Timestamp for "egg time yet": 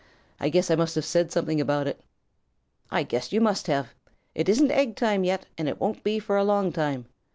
4.71-5.45